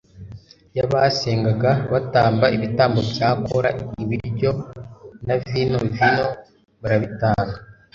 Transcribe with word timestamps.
yabasengaga 0.77 1.71
batamba 1.91 2.45
ibitambo 2.55 2.99
bya 3.11 3.29
kola, 3.45 3.69
ibiryo 4.03 4.51
na 5.25 5.35
vino-vino, 5.43 6.25
barabitanga 6.81 7.57